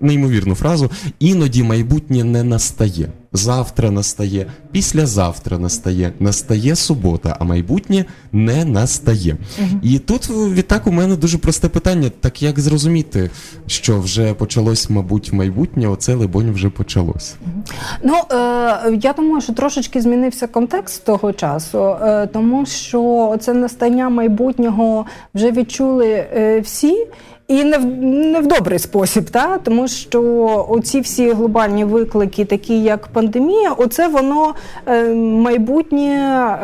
неймовірну 0.00 0.54
фразу: 0.54 0.90
іноді 1.18 1.62
майбутнє 1.62 2.24
не 2.24 2.42
настає. 2.44 3.08
Завтра 3.32 3.90
настає, 3.90 4.46
післязавтра 4.72 5.58
настає, 5.58 6.12
настає 6.20 6.76
субота, 6.76 7.36
а 7.40 7.44
майбутнє 7.44 8.04
не 8.32 8.64
настає. 8.64 9.36
Угу. 9.58 9.68
І 9.82 9.98
тут 9.98 10.30
відтак 10.30 10.86
у 10.86 10.92
мене 10.92 11.16
дуже 11.16 11.38
просте 11.38 11.68
питання: 11.68 12.10
так 12.20 12.42
як 12.42 12.60
зрозуміти, 12.60 13.30
що 13.66 14.00
вже 14.00 14.34
почалось, 14.34 14.90
мабуть, 14.90 15.32
майбутнє, 15.32 15.88
оце 15.88 16.14
либонь 16.14 16.52
вже 16.52 16.70
почалось. 16.70 17.34
Угу. 17.46 17.62
Ну 18.02 18.14
е, 18.14 18.98
я 19.02 19.12
думаю, 19.12 19.40
що 19.40 19.52
трошечки 19.52 20.00
змінився 20.00 20.46
контекст 20.46 21.04
того 21.04 21.32
часу, 21.32 21.96
е, 22.02 22.26
тому 22.26 22.66
що 22.66 23.34
це 23.40 23.54
настання 23.54 24.08
майбутнього 24.08 25.06
вже 25.34 25.50
відчули 25.50 26.08
е, 26.08 26.60
всі. 26.60 27.06
І 27.48 27.64
не 27.64 27.78
в 27.78 27.84
не 28.04 28.40
в 28.40 28.46
добрий 28.46 28.78
спосіб, 28.78 29.30
та 29.30 29.58
тому 29.58 29.88
що 29.88 30.22
оці 30.68 31.00
всі 31.00 31.32
глобальні 31.32 31.84
виклики, 31.84 32.44
такі 32.44 32.82
як 32.82 33.06
пандемія, 33.16 33.72
оце 33.72 34.08
воно 34.08 34.54
е, 34.86 35.04
майбутнє, 35.14 36.08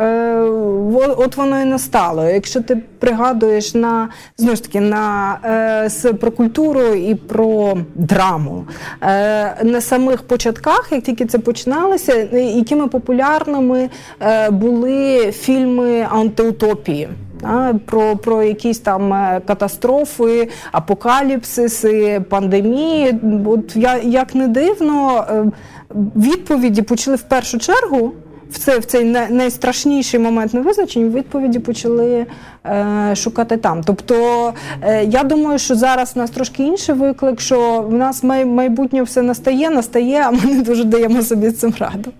е, 0.01 0.39
от 1.17 1.37
воно 1.37 1.61
і 1.61 1.65
настало. 1.65 2.23
Якщо 2.23 2.61
ти 2.61 2.75
пригадуєш 2.99 3.73
на 3.73 4.09
знову 4.37 4.55
ж 4.55 4.63
таки 4.63 4.79
на 4.79 5.37
е, 6.05 6.13
про 6.13 6.31
культуру 6.31 6.81
і 6.81 7.15
про 7.15 7.77
драму 7.95 8.65
на 9.63 9.81
самих 9.81 10.21
початках, 10.21 10.87
як 10.91 11.03
тільки 11.03 11.25
це 11.25 11.39
починалося, 11.39 12.13
якими 12.33 12.87
популярними 12.87 13.89
були 14.49 15.31
фільми 15.31 16.07
антиутопії 16.09 17.09
про 17.85 18.17
про 18.17 18.43
якісь 18.43 18.79
там 18.79 19.13
е, 19.13 19.41
катастрофи, 19.47 20.49
апокаліпсиси, 20.71 22.21
пандемії. 22.29 23.19
От 23.45 23.75
я 23.75 23.97
як 23.97 24.35
не 24.35 24.47
дивно, 24.47 25.25
е, 25.29 25.45
відповіді 26.15 26.81
почали 26.81 27.17
в 27.17 27.21
першу 27.21 27.59
чергу. 27.59 28.13
В 28.51 28.57
це 28.57 28.79
в 28.79 28.85
цей 28.85 29.05
найстрашніший 29.29 30.19
момент 30.19 30.53
невизначень 30.53 31.09
відповіді 31.09 31.59
почали 31.59 32.25
е, 32.65 33.15
шукати 33.15 33.57
там. 33.57 33.81
Тобто 33.83 34.53
е, 34.81 35.05
я 35.05 35.23
думаю, 35.23 35.59
що 35.59 35.75
зараз 35.75 36.13
у 36.15 36.19
нас 36.19 36.29
трошки 36.29 36.63
інший 36.63 36.95
виклик, 36.95 37.41
що 37.41 37.81
в 37.81 37.93
нас 37.93 38.23
май, 38.23 38.45
майбутнє 38.45 39.03
все 39.03 39.21
настає, 39.21 39.69
настає, 39.69 40.23
а 40.25 40.31
ми 40.31 40.53
не 40.53 40.61
дуже 40.61 40.83
даємо 40.83 41.21
собі 41.21 41.51
цим 41.51 41.73
раду. 41.79 42.11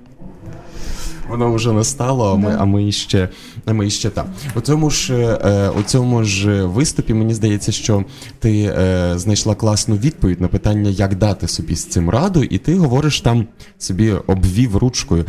Воно 1.29 1.53
вже 1.53 1.71
настало, 1.71 2.33
а 2.33 2.35
ми 2.35 2.51
да. 2.51 2.57
а 2.59 2.65
ми 2.65 2.91
ще 2.91 3.29
а 3.65 3.73
ми 3.73 3.89
ще. 3.89 4.11
У 4.55 4.61
цьому 4.61 4.89
ж 4.89 5.13
е, 5.45 5.69
у 5.69 5.83
цьому 5.83 6.23
ж 6.23 6.63
виступі 6.63 7.13
мені 7.13 7.33
здається, 7.33 7.71
що 7.71 8.05
ти 8.39 8.61
е, 8.61 9.13
знайшла 9.15 9.55
класну 9.55 9.95
відповідь 9.95 10.41
на 10.41 10.47
питання, 10.47 10.89
як 10.89 11.15
дати 11.15 11.47
собі 11.47 11.75
з 11.75 11.85
цим 11.85 12.09
раду, 12.09 12.43
і 12.43 12.57
ти 12.57 12.75
говориш 12.75 13.21
там 13.21 13.47
собі 13.77 14.11
обвів 14.27 14.77
ручкою. 14.77 15.25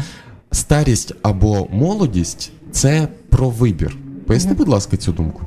Старість 0.53 1.13
або 1.23 1.69
молодість 1.71 2.53
це 2.71 3.09
про 3.29 3.51
вибір. 3.51 3.97
Поясни, 4.27 4.55
будь 4.55 4.69
ласка, 4.69 4.97
цю 4.97 5.13
думку. 5.13 5.43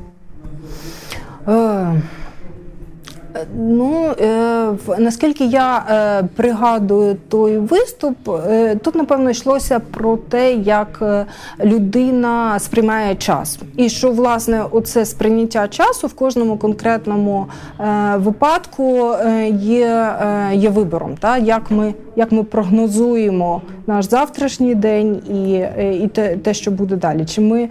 Ну 3.57 4.13
е, 4.21 4.73
наскільки 4.97 5.45
я 5.45 5.77
е, 5.77 6.27
пригадую 6.35 7.17
той 7.29 7.57
виступ, 7.57 8.29
е, 8.29 8.75
тут 8.75 8.95
напевно 8.95 9.29
йшлося 9.29 9.79
про 9.79 10.17
те, 10.17 10.53
як 10.53 11.03
людина 11.63 12.59
сприймає 12.59 13.15
час, 13.15 13.59
і 13.77 13.89
що 13.89 14.11
власне 14.11 14.63
оце 14.71 15.05
сприйняття 15.05 15.67
часу 15.67 16.07
в 16.07 16.13
кожному 16.13 16.57
конкретному 16.57 17.45
випадку 18.15 19.13
є 19.51 20.15
є 20.53 20.69
вибором, 20.69 21.15
та? 21.19 21.37
Як 21.37 21.71
ми 21.71 21.93
як 22.15 22.31
ми 22.31 22.43
прогнозуємо 22.43 23.61
наш 23.87 24.05
завтрашній 24.05 24.75
день 24.75 25.15
і 25.15 25.51
і 26.03 26.07
те, 26.07 26.37
те, 26.37 26.53
що 26.53 26.71
буде 26.71 26.95
далі. 26.95 27.25
Чи 27.25 27.41
ми 27.41 27.69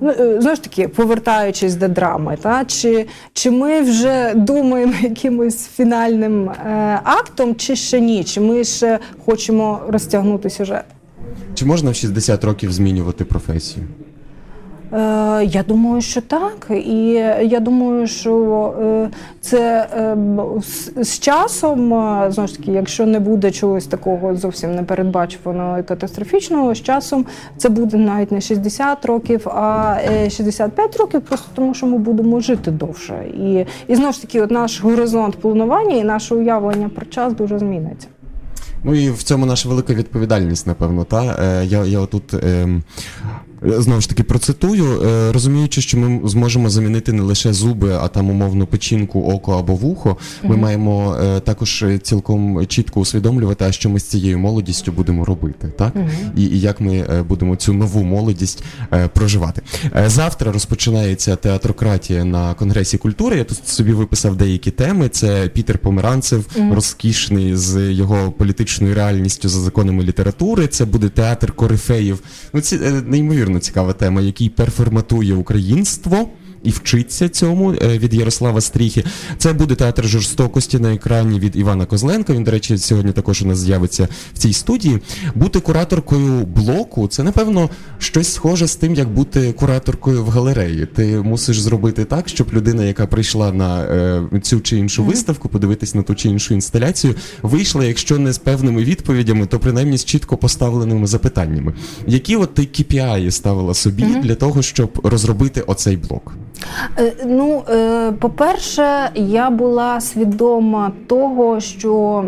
ну, 0.00 0.12
знову 0.38 0.56
ж 0.56 0.62
таки 0.62 0.88
повертаючись 0.88 1.74
до 1.74 1.88
драми, 1.88 2.36
та? 2.42 2.64
Чи, 2.64 3.06
чи 3.32 3.50
ми 3.50 3.80
вже 3.80 4.34
думаємо 4.38 4.94
якимось 5.02 5.68
фінальним 5.68 6.50
е, 6.50 6.54
актом, 7.04 7.56
чи 7.56 7.76
ще 7.76 8.00
ні? 8.00 8.24
Чи 8.24 8.40
ми 8.40 8.64
ще 8.64 8.98
хочемо 9.26 9.80
розтягнути 9.88 10.50
сюжет? 10.50 10.84
Чи 11.54 11.64
можна 11.64 11.90
в 11.90 11.94
60 11.94 12.44
років 12.44 12.72
змінювати 12.72 13.24
професію? 13.24 13.86
Е, 14.92 15.44
я 15.44 15.64
думаю, 15.68 16.00
що 16.00 16.20
так, 16.20 16.66
і 16.70 17.08
я 17.42 17.60
думаю, 17.60 18.06
що 18.06 18.74
е, 18.82 19.10
це 19.40 19.88
е, 19.92 20.16
з 21.04 21.18
часом 21.18 21.88
знову 22.30 22.48
ж 22.48 22.56
таки, 22.56 22.72
якщо 22.72 23.06
не 23.06 23.20
буде 23.20 23.50
чогось 23.50 23.86
такого 23.86 24.36
зовсім 24.36 24.74
непередбачуваного 24.74 25.78
і 25.78 25.82
катастрофічного, 25.82 26.74
з 26.74 26.82
часом 26.82 27.26
це 27.56 27.68
буде 27.68 27.96
навіть 27.96 28.32
не 28.32 28.40
60 28.40 29.04
років, 29.04 29.48
а 29.48 29.96
65 30.30 30.96
років, 30.96 31.20
просто 31.20 31.48
тому 31.54 31.74
що 31.74 31.86
ми 31.86 31.98
будемо 31.98 32.40
жити 32.40 32.70
довше. 32.70 33.24
І 33.40 33.66
і 33.88 33.96
знову 33.96 34.12
ж 34.12 34.20
таки, 34.20 34.40
от 34.40 34.50
наш 34.50 34.80
горизонт 34.80 35.36
планування 35.36 35.96
і 35.96 36.04
наше 36.04 36.34
уявлення 36.34 36.88
про 36.88 37.06
час 37.06 37.32
дуже 37.32 37.58
зміниться. 37.58 38.08
Ну 38.84 38.94
і 38.94 39.10
в 39.10 39.22
цьому 39.22 39.46
наша 39.46 39.68
велика 39.68 39.94
відповідальність, 39.94 40.66
напевно. 40.66 41.04
Та 41.04 41.22
я 41.62 41.84
я 41.84 42.06
тут 42.06 42.34
е, 42.34 42.68
Знову 43.62 44.00
ж 44.00 44.08
таки 44.08 44.22
процитую, 44.22 45.02
е, 45.02 45.32
розуміючи, 45.32 45.80
що 45.80 45.98
ми 45.98 46.28
зможемо 46.28 46.70
замінити 46.70 47.12
не 47.12 47.22
лише 47.22 47.52
зуби, 47.52 47.98
а 48.00 48.08
там 48.08 48.30
умовно 48.30 48.66
печінку, 48.66 49.20
око 49.20 49.52
або 49.52 49.74
вухо. 49.74 50.16
Ми 50.42 50.54
mm-hmm. 50.54 50.58
маємо 50.58 51.16
е, 51.22 51.40
також 51.40 51.84
цілком 52.02 52.66
чітко 52.66 53.00
усвідомлювати, 53.00 53.64
а 53.64 53.72
що 53.72 53.88
ми 53.90 54.00
з 54.00 54.04
цією 54.04 54.38
молодістю 54.38 54.92
будемо 54.92 55.24
робити, 55.24 55.72
так 55.78 55.96
mm-hmm. 55.96 56.36
і, 56.36 56.42
і 56.42 56.60
як 56.60 56.80
ми 56.80 56.96
е, 56.96 57.22
будемо 57.22 57.56
цю 57.56 57.72
нову 57.72 58.02
молодість 58.04 58.64
проживати. 59.14 59.62
Завтра 60.06 60.52
розпочинається 60.52 61.36
театрократія 61.36 62.24
на 62.24 62.54
конгресі 62.54 62.98
культури. 62.98 63.36
Я 63.36 63.44
тут 63.44 63.68
собі 63.68 63.92
виписав 63.92 64.36
деякі 64.36 64.70
теми. 64.70 65.08
Це 65.08 65.48
Пітер 65.48 65.78
Померанцев, 65.78 66.46
mm-hmm. 66.56 66.74
розкішний 66.74 67.56
з 67.56 67.92
його 67.92 68.32
політичною 68.32 68.94
реальністю 68.94 69.48
за 69.48 69.60
законами 69.60 70.02
літератури. 70.02 70.66
Це 70.66 70.84
буде 70.84 71.08
театр 71.08 71.52
корифеїв. 71.52 72.20
Ну 72.52 72.60
ці 72.60 72.78
неймовірно 73.06 73.47
неймовірно 73.48 73.60
цікава 73.60 73.92
тема, 73.92 74.20
який 74.20 74.48
перформатує 74.48 75.34
українство 75.34 76.28
і 76.62 76.70
вчиться 76.70 77.28
цьому 77.28 77.72
е, 77.72 77.98
від 77.98 78.14
Ярослава 78.14 78.60
Стріхи. 78.60 79.04
Це 79.38 79.52
буде 79.52 79.74
театр 79.74 80.06
жорстокості 80.08 80.78
на 80.78 80.94
екрані 80.94 81.40
від 81.40 81.56
Івана 81.56 81.86
Козленка. 81.86 82.32
Він, 82.32 82.44
до 82.44 82.50
речі, 82.50 82.78
сьогодні 82.78 83.12
також 83.12 83.42
у 83.42 83.46
нас 83.46 83.58
з'явиться 83.58 84.08
в 84.34 84.38
цій 84.38 84.52
студії. 84.52 84.98
Бути 85.34 85.60
кураторкою 85.60 86.46
блоку 86.46 87.08
це, 87.08 87.22
напевно, 87.22 87.70
щось 87.98 88.32
схоже 88.32 88.66
з 88.66 88.76
тим, 88.76 88.94
як 88.94 89.08
бути 89.08 89.52
кураторкою 89.52 90.24
в 90.24 90.28
галереї. 90.28 90.86
Ти 90.86 91.06
мусиш 91.06 91.60
зробити 91.60 92.04
так, 92.04 92.28
щоб 92.28 92.52
людина, 92.52 92.84
яка 92.84 93.06
прийшла 93.06 93.52
на 93.52 93.82
е, 93.82 94.22
цю 94.42 94.60
чи 94.60 94.76
іншу 94.76 95.04
виставку, 95.04 95.48
подивитись 95.48 95.94
на 95.94 96.02
ту 96.02 96.14
чи 96.14 96.28
іншу 96.28 96.54
інсталяцію, 96.54 97.14
вийшла, 97.42 97.84
якщо 97.84 98.18
не 98.18 98.32
з 98.32 98.38
певними 98.38 98.84
відповідями, 98.84 99.46
то 99.46 99.58
принаймні 99.58 99.98
з 99.98 100.04
чітко 100.04 100.36
поставленими 100.36 101.06
запитаннями. 101.06 101.74
Які 102.06 102.36
от 102.36 102.54
ти 102.54 102.62
KPI 102.62 103.30
ставила 103.30 103.74
собі 103.74 104.02
mm-hmm. 104.02 104.22
для 104.22 104.34
того, 104.34 104.62
щоб 104.62 105.00
розробити 105.04 105.60
оцей 105.60 105.96
блок? 105.96 106.34
Е, 106.98 107.12
ну, 107.26 107.62
е, 107.70 108.12
по-перше, 108.12 109.10
я 109.14 109.50
була 109.50 110.00
свідома 110.00 110.92
того, 111.06 111.60
що 111.60 112.24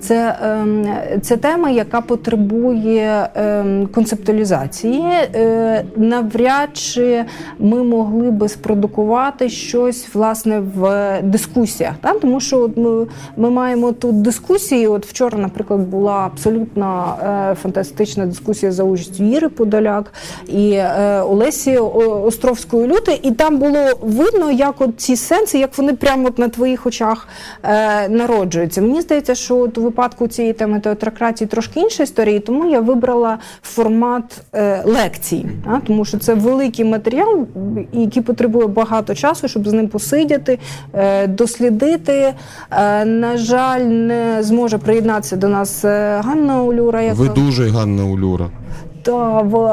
це 0.00 0.36
ем, 0.42 0.86
це 1.22 1.36
тема, 1.36 1.70
яка 1.70 2.00
потребує 2.00 3.28
ем, 3.34 3.88
концептуалізації. 3.94 5.02
Е, 5.34 5.84
навряд 5.96 6.68
чи 6.72 7.24
ми 7.58 7.82
могли 7.82 8.30
би 8.30 8.48
спродукувати 8.48 9.48
щось 9.48 10.14
власне 10.14 10.60
в 10.60 11.12
дискусіях. 11.22 11.92
Так? 12.00 12.20
Тому 12.20 12.40
що 12.40 12.70
ми, 12.76 13.06
ми 13.36 13.50
маємо 13.50 13.92
тут 13.92 14.22
дискусії. 14.22 14.86
От 14.86 15.06
вчора, 15.06 15.38
наприклад, 15.38 15.80
була 15.80 16.12
абсолютно 16.12 17.16
фантастична 17.62 18.26
дискусія 18.26 18.72
за 18.72 18.82
участю 18.84 19.24
Іри 19.24 19.48
Подоляк 19.48 20.12
і 20.48 20.80
Олесі 21.22 21.76
Островської 21.78 22.86
люти. 22.86 23.20
І 23.22 23.30
там 23.36 23.58
було 23.58 23.78
видно, 24.00 24.50
як 24.50 24.80
от 24.80 25.00
ці 25.00 25.16
сенси, 25.16 25.58
як 25.58 25.78
вони 25.78 25.92
прямо 25.92 26.28
от 26.28 26.38
на 26.38 26.48
твоїх 26.48 26.86
очах 26.86 27.28
е, 27.62 28.08
народжуються. 28.08 28.82
Мені 28.82 29.00
здається, 29.00 29.34
що 29.34 29.56
от 29.56 29.78
у 29.78 29.82
випадку 29.82 30.28
цієї 30.28 30.52
теми 30.52 30.80
театрократії 30.80 31.48
трошки 31.48 31.80
інша 31.80 32.02
історія, 32.02 32.40
тому 32.40 32.70
я 32.70 32.80
вибрала 32.80 33.38
формат 33.62 34.42
е, 34.54 34.82
лекцій, 34.84 35.46
а? 35.66 35.78
тому 35.86 36.04
що 36.04 36.18
це 36.18 36.34
великий 36.34 36.84
матеріал, 36.84 37.46
який 37.92 38.22
потребує 38.22 38.66
багато 38.66 39.14
часу, 39.14 39.48
щоб 39.48 39.68
з 39.68 39.72
ним 39.72 39.88
посидіти, 39.88 40.58
е, 40.92 41.26
дослідити. 41.26 42.34
Е, 42.70 43.04
на 43.04 43.36
жаль, 43.36 43.80
не 43.80 44.42
зможе 44.42 44.78
приєднатися 44.78 45.36
до 45.36 45.48
нас 45.48 45.84
е, 45.84 46.20
Ганна 46.24 46.62
Улюра. 46.62 47.02
Яка... 47.02 47.16
Ви 47.16 47.28
дуже 47.28 47.68
Ганна 47.68 48.04
Улюра. 48.04 48.50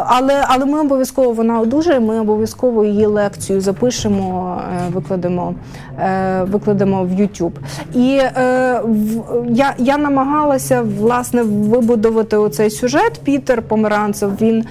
Але 0.07 0.45
але 0.47 0.65
ми 0.65 0.79
обов'язково 0.79 1.31
вона 1.31 1.59
одужає. 1.59 1.99
Ми 1.99 2.19
обов'язково 2.19 2.85
її 2.85 3.05
лекцію 3.05 3.61
запишемо, 3.61 4.57
е, 4.87 4.89
викладемо 4.93 5.53
е, 5.99 6.43
викладемо 6.43 7.03
в 7.03 7.11
YouTube. 7.11 7.51
І 7.95 8.19
е, 8.21 8.81
я 9.49 9.73
я 9.77 9.97
намагалася 9.97 10.81
власне 10.99 11.43
вибудувати 11.43 12.37
оцей 12.37 12.69
сюжет. 12.69 13.21
Пітер 13.23 13.61
Померанцев 13.61 14.31
він 14.41 14.65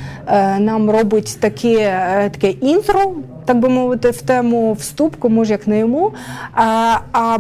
нам 0.58 0.90
робить 0.90 1.38
таке, 1.40 1.94
таке 2.32 2.50
інтро 2.50 3.00
так 3.44 3.58
би 3.58 3.68
мовити, 3.68 4.10
в 4.10 4.22
тему 4.22 4.72
вступку, 4.72 5.28
може 5.28 5.52
як 5.52 5.66
не 5.66 5.78
йому. 5.78 6.12
А 6.52 6.96
а 7.12 7.38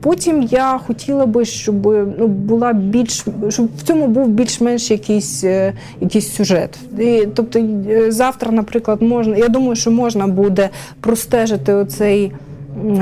потім 0.00 0.42
я 0.42 0.78
хотіла 0.86 1.26
би, 1.26 1.44
щоб 1.44 1.86
ну, 2.18 2.26
була 2.26 2.72
більш 2.72 3.24
щоб 3.48 3.68
в 3.78 3.82
цьому 3.82 4.06
був 4.06 4.28
більш-менш 4.28 4.90
якийсь 4.90 5.44
е, 5.44 5.72
якийсь 6.00 6.34
сюжет. 6.34 6.78
І, 6.98 7.28
Тобто 7.34 7.58
е, 7.58 8.12
завтра, 8.12 8.52
наприклад, 8.52 9.02
можна. 9.02 9.36
Я 9.36 9.48
думаю, 9.48 9.76
що 9.76 9.90
можна 9.90 10.26
буде 10.26 10.70
простежити 11.00 11.72
оцей 11.72 12.32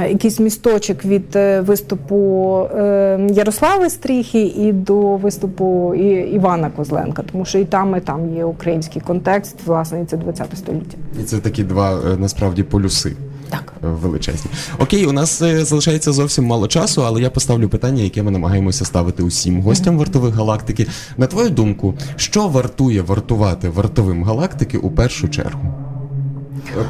якийсь 0.08 0.40
місточок 0.40 1.04
від 1.04 1.37
е, 1.37 1.60
виступу 1.60 2.58
е, 2.76 3.28
Ярослави 3.30 3.90
Стріхи 3.90 4.42
і 4.42 4.72
до 4.72 5.16
виступу 5.16 5.94
Івана 6.34 6.70
Козленка, 6.70 7.22
тому 7.32 7.44
що 7.44 7.58
і 7.58 7.64
там, 7.64 7.96
і 7.96 8.00
там 8.00 8.37
є 8.37 8.44
український 8.44 9.02
контекст, 9.02 9.56
власне, 9.66 10.02
і 10.02 10.04
це 10.04 10.16
20 10.16 10.46
століття. 10.56 10.96
І 11.20 11.22
це 11.22 11.38
такі 11.38 11.64
два 11.64 11.92
е, 11.92 12.16
насправді 12.18 12.62
полюси. 12.62 13.12
Так, 13.50 13.72
величезні. 13.82 14.50
Окей, 14.78 15.06
у 15.06 15.12
нас 15.12 15.42
залишається 15.42 16.12
зовсім 16.12 16.44
мало 16.44 16.68
часу, 16.68 17.04
але 17.06 17.22
я 17.22 17.30
поставлю 17.30 17.68
питання, 17.68 18.02
яке 18.02 18.22
ми 18.22 18.30
намагаємося 18.30 18.84
ставити 18.84 19.22
усім 19.22 19.62
гостям 19.62 19.98
вартових 19.98 20.34
галактики. 20.34 20.87
На 21.16 21.26
твою 21.26 21.50
думку, 21.50 21.94
що 22.16 22.48
вартує 22.48 23.02
вартувати 23.02 23.68
вартовим 23.68 24.24
галактики 24.24 24.78
у 24.78 24.90
першу 24.90 25.28
чергу? 25.28 25.83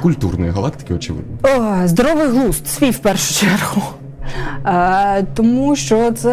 Культурної 0.03 0.51
галактики, 0.51 0.95
очевидно. 0.95 1.39
О, 1.43 1.87
Здоровий 1.89 2.29
глузд, 2.29 2.67
свій 2.69 2.91
в 2.91 2.99
першу 2.99 3.35
чергу. 3.35 3.83
Е, 4.67 5.27
тому 5.35 5.77
що 5.77 6.13
це 6.13 6.31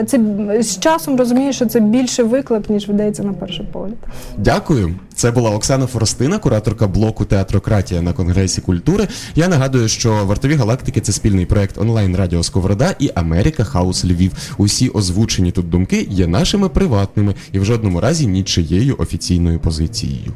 е, 0.00 0.04
це 0.06 0.20
з 0.62 0.78
часом 0.78 1.16
розумію, 1.16 1.52
що 1.52 1.66
це 1.66 1.80
більше 1.80 2.22
виклик, 2.22 2.70
ніж 2.70 2.88
видається 2.88 3.22
на 3.22 3.32
перший 3.32 3.66
погляд. 3.72 3.96
Дякую. 4.36 4.94
Це 5.14 5.30
була 5.30 5.50
Оксана 5.50 5.86
Форостина, 5.86 6.38
кураторка 6.38 6.86
блоку 6.86 7.24
Театрократія 7.24 8.02
на 8.02 8.12
Конгресі 8.12 8.60
культури. 8.60 9.08
Я 9.34 9.48
нагадую, 9.48 9.88
що 9.88 10.24
вартові 10.24 10.54
галактики 10.54 11.00
це 11.00 11.12
спільний 11.12 11.46
проект 11.46 11.78
онлайн 11.78 12.16
Радіо 12.16 12.42
Сковорода 12.42 12.94
і 12.98 13.10
Америка 13.14 13.64
Хаус 13.64 14.04
Львів. 14.04 14.32
Усі 14.58 14.88
озвучені 14.88 15.52
тут 15.52 15.70
думки 15.70 16.06
є 16.10 16.26
нашими 16.26 16.68
приватними 16.68 17.34
і 17.52 17.58
в 17.58 17.64
жодному 17.64 18.00
разі 18.00 18.26
нічиєю 18.26 18.96
офіційною 18.98 19.58
позицією. 19.60 20.32